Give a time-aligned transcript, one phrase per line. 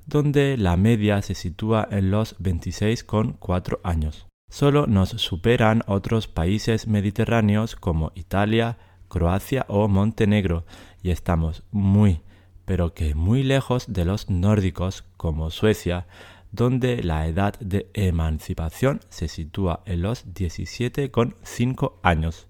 [0.05, 4.25] donde la media se sitúa en los 26,4 años.
[4.49, 8.77] Solo nos superan otros países mediterráneos como Italia,
[9.09, 10.65] Croacia o Montenegro,
[11.03, 12.21] y estamos muy,
[12.63, 16.07] pero que muy lejos de los nórdicos como Suecia,
[16.53, 22.47] donde la edad de emancipación se sitúa en los 17,5 años.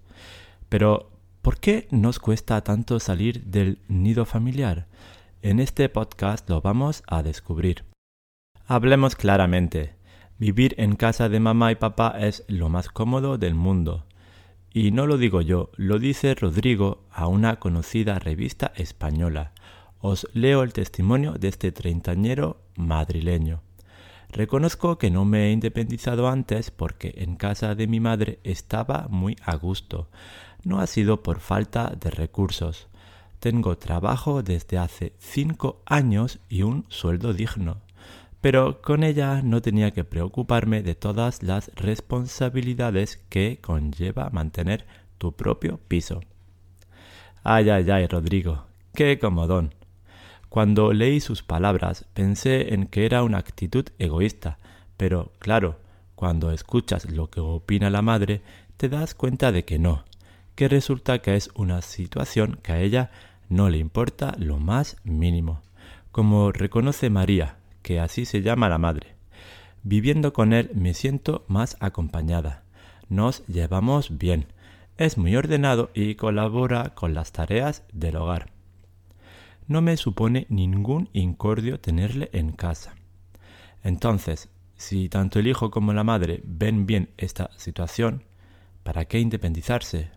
[0.68, 1.15] Pero
[1.46, 4.88] ¿Por qué nos cuesta tanto salir del nido familiar?
[5.42, 7.84] En este podcast lo vamos a descubrir.
[8.66, 9.94] Hablemos claramente.
[10.40, 14.06] Vivir en casa de mamá y papá es lo más cómodo del mundo.
[14.74, 19.52] Y no lo digo yo, lo dice Rodrigo a una conocida revista española.
[20.00, 23.62] Os leo el testimonio de este treintañero madrileño.
[24.30, 29.36] Reconozco que no me he independizado antes porque en casa de mi madre estaba muy
[29.44, 30.08] a gusto
[30.66, 32.88] no ha sido por falta de recursos.
[33.38, 37.82] Tengo trabajo desde hace cinco años y un sueldo digno.
[38.40, 44.86] Pero con ella no tenía que preocuparme de todas las responsabilidades que conlleva mantener
[45.18, 46.20] tu propio piso.
[47.44, 49.72] Ay, ay, ay, Rodrigo, qué comodón.
[50.48, 54.58] Cuando leí sus palabras pensé en que era una actitud egoísta,
[54.96, 55.78] pero claro,
[56.16, 58.42] cuando escuchas lo que opina la madre,
[58.76, 60.04] te das cuenta de que no,
[60.56, 63.10] que resulta que es una situación que a ella
[63.48, 65.60] no le importa lo más mínimo,
[66.10, 69.14] como reconoce María, que así se llama la madre.
[69.82, 72.64] Viviendo con él me siento más acompañada.
[73.08, 74.46] Nos llevamos bien.
[74.96, 78.50] Es muy ordenado y colabora con las tareas del hogar.
[79.68, 82.94] No me supone ningún incordio tenerle en casa.
[83.84, 88.24] Entonces, si tanto el hijo como la madre ven bien esta situación,
[88.82, 90.15] ¿para qué independizarse?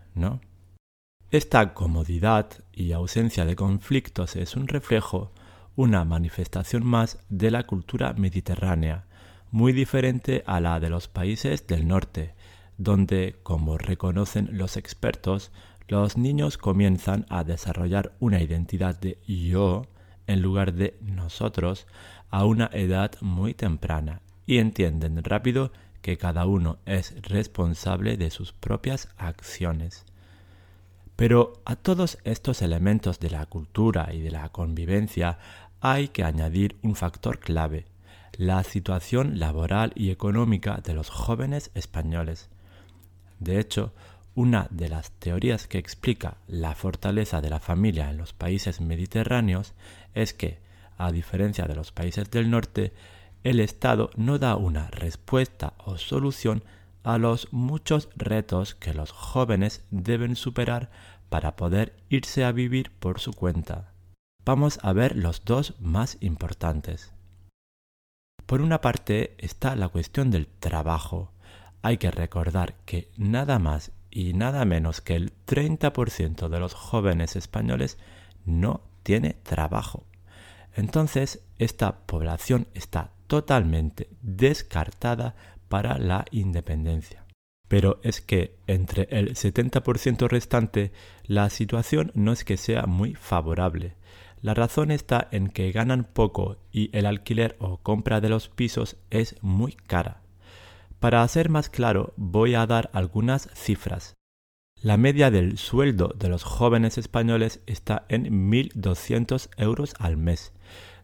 [1.30, 5.32] Esta comodidad y ausencia de conflictos es un reflejo,
[5.76, 9.06] una manifestación más de la cultura mediterránea,
[9.52, 12.34] muy diferente a la de los países del norte,
[12.78, 15.52] donde, como reconocen los expertos,
[15.88, 19.86] los niños comienzan a desarrollar una identidad de yo
[20.26, 21.86] en lugar de nosotros
[22.30, 28.52] a una edad muy temprana y entienden rápido que cada uno es responsable de sus
[28.52, 30.06] propias acciones.
[31.20, 35.36] Pero a todos estos elementos de la cultura y de la convivencia
[35.82, 37.84] hay que añadir un factor clave,
[38.38, 42.48] la situación laboral y económica de los jóvenes españoles.
[43.38, 43.92] De hecho,
[44.34, 49.74] una de las teorías que explica la fortaleza de la familia en los países mediterráneos
[50.14, 50.58] es que,
[50.96, 52.94] a diferencia de los países del norte,
[53.44, 56.62] el Estado no da una respuesta o solución
[57.02, 60.90] a los muchos retos que los jóvenes deben superar
[61.30, 63.94] para poder irse a vivir por su cuenta.
[64.44, 67.14] Vamos a ver los dos más importantes.
[68.44, 71.32] Por una parte está la cuestión del trabajo.
[71.82, 77.36] Hay que recordar que nada más y nada menos que el 30% de los jóvenes
[77.36, 77.96] españoles
[78.44, 80.04] no tiene trabajo.
[80.74, 85.36] Entonces, esta población está totalmente descartada
[85.68, 87.19] para la independencia.
[87.70, 90.90] Pero es que entre el 70% restante
[91.22, 93.94] la situación no es que sea muy favorable.
[94.42, 98.96] La razón está en que ganan poco y el alquiler o compra de los pisos
[99.10, 100.20] es muy cara.
[100.98, 104.16] Para ser más claro, voy a dar algunas cifras.
[104.82, 110.52] La media del sueldo de los jóvenes españoles está en 1.200 euros al mes,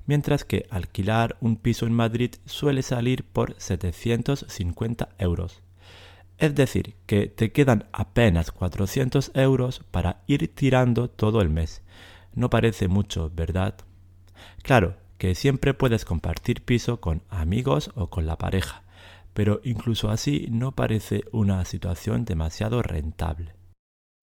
[0.04, 5.62] mientras que alquilar un piso en Madrid suele salir por 750 euros.
[6.38, 11.82] Es decir, que te quedan apenas 400 euros para ir tirando todo el mes.
[12.34, 13.76] No parece mucho, ¿verdad?
[14.62, 18.82] Claro, que siempre puedes compartir piso con amigos o con la pareja,
[19.32, 23.54] pero incluso así no parece una situación demasiado rentable.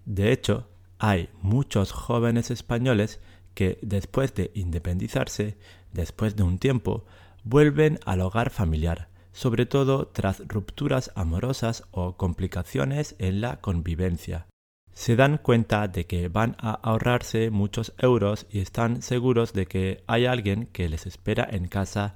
[0.06, 0.70] De hecho,
[1.00, 3.20] hay muchos jóvenes españoles
[3.56, 5.58] que después de independizarse,
[5.92, 7.06] después de un tiempo,
[7.44, 14.48] vuelven al hogar familiar, sobre todo tras rupturas amorosas o complicaciones en la convivencia.
[14.94, 20.04] Se dan cuenta de que van a ahorrarse muchos euros y están seguros de que
[20.06, 22.16] hay alguien que les espera en casa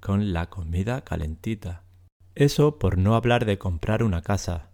[0.00, 1.84] con la comida calentita.
[2.34, 4.70] Eso por no hablar de comprar una casa.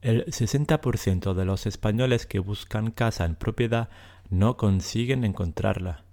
[0.00, 3.90] El 60% de los españoles que buscan casa en propiedad
[4.30, 6.04] no consiguen encontrarla.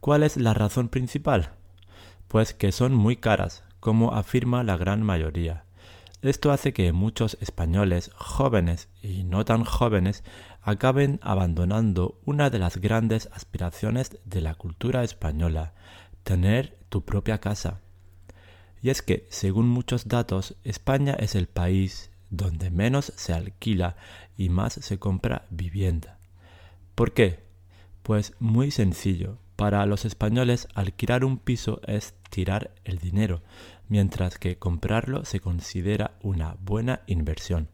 [0.00, 1.50] ¿Cuál es la razón principal?
[2.28, 5.64] Pues que son muy caras, como afirma la gran mayoría.
[6.22, 10.22] Esto hace que muchos españoles jóvenes y no tan jóvenes
[10.62, 15.74] acaben abandonando una de las grandes aspiraciones de la cultura española,
[16.22, 17.80] tener tu propia casa.
[18.80, 23.96] Y es que, según muchos datos, España es el país donde menos se alquila
[24.36, 26.20] y más se compra vivienda.
[26.94, 27.40] ¿Por qué?
[28.04, 29.38] Pues muy sencillo.
[29.56, 33.42] Para los españoles alquilar un piso es tirar el dinero,
[33.88, 37.68] mientras que comprarlo se considera una buena inversión.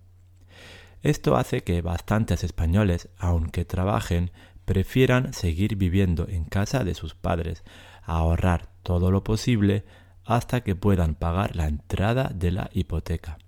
[1.02, 4.32] Esto hace que bastantes españoles, aunque trabajen,
[4.64, 7.62] prefieran seguir viviendo en casa de sus padres,
[8.02, 9.84] ahorrar todo lo posible
[10.24, 13.38] hasta que puedan pagar la entrada de la hipoteca.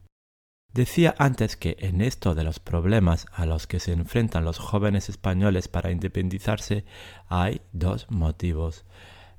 [0.73, 5.09] Decía antes que en esto de los problemas a los que se enfrentan los jóvenes
[5.09, 6.85] españoles para independizarse
[7.29, 8.85] hay dos motivos.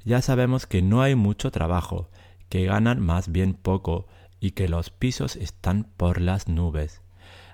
[0.03, 2.09] Ya sabemos que no hay mucho trabajo,
[2.49, 4.07] que ganan más bien poco
[4.41, 7.01] y que los pisos están por las nubes.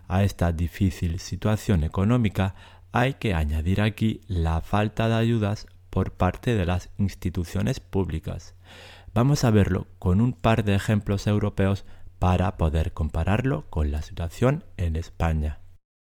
[0.08, 2.56] A esta difícil situación económica
[2.92, 8.56] hay que añadir aquí la falta de ayudas por parte de las instituciones públicas.
[9.14, 11.86] Vamos a verlo con un par de ejemplos europeos
[12.20, 15.60] para poder compararlo con la situación en España.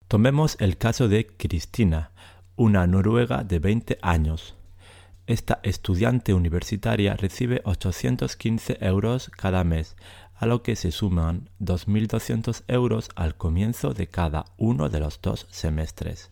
[0.07, 2.11] Tomemos el caso de Cristina,
[2.55, 4.55] una noruega de 20 años.
[5.27, 9.95] Esta estudiante universitaria recibe 815 euros cada mes,
[10.35, 15.47] a lo que se suman 2.200 euros al comienzo de cada uno de los dos
[15.49, 16.29] semestres.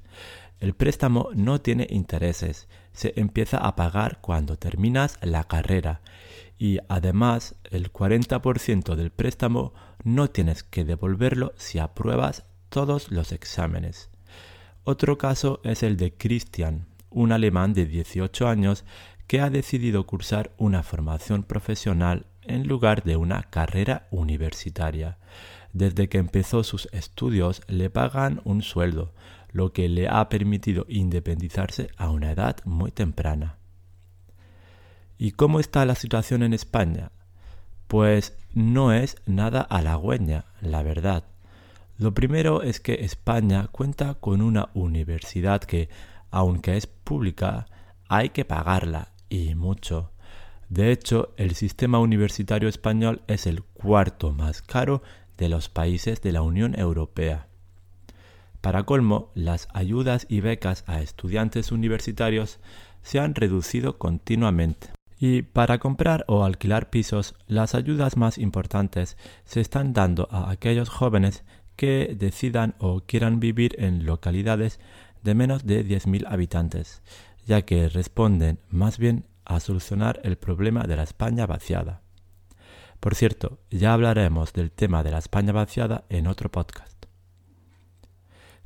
[0.59, 6.01] El préstamo no tiene intereses, se empieza a pagar cuando terminas la carrera
[6.57, 9.73] y además el 40% del préstamo
[10.03, 14.09] no tienes que devolverlo si apruebas todos los exámenes.
[14.83, 18.85] Otro caso es el de Christian, un alemán de 18 años
[19.27, 25.17] que ha decidido cursar una formación profesional en lugar de una carrera universitaria.
[25.71, 29.13] Desde que empezó sus estudios le pagan un sueldo,
[29.51, 33.57] lo que le ha permitido independizarse a una edad muy temprana.
[35.17, 37.11] ¿Y cómo está la situación en España?
[37.87, 41.23] Pues no es nada halagüeña, la verdad.
[41.97, 45.89] Lo primero es que España cuenta con una universidad que
[46.31, 47.67] aunque es pública,
[48.09, 50.11] hay que pagarla y mucho.
[50.69, 55.03] De hecho, el sistema universitario español es el cuarto más caro
[55.37, 57.47] de los países de la Unión Europea.
[58.61, 62.59] Para colmo, las ayudas y becas a estudiantes universitarios
[63.03, 64.89] se han reducido continuamente.
[65.25, 69.15] Y para comprar o alquilar pisos, las ayudas más importantes
[69.45, 71.45] se están dando a aquellos jóvenes
[71.77, 74.81] que decidan o quieran vivir en localidades
[75.21, 77.03] de menos de 10.000 habitantes,
[77.45, 82.01] ya que responden más bien a solucionar el problema de la España vaciada.
[82.99, 87.05] Por cierto, ya hablaremos del tema de la España vaciada en otro podcast.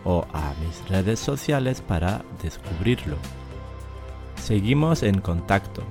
[0.03, 3.15] o a mis redes sociales para descubrirlo.
[4.35, 5.81] Seguimos en contacto.